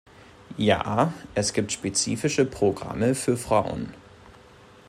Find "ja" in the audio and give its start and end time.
0.57-1.13